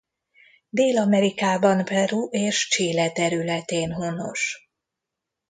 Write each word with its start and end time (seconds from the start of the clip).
Dél-Amerikában 0.69 1.85
Peru 1.85 2.25
és 2.29 2.67
Chile 2.67 3.11
területén 3.11 3.91
honos. 3.91 4.69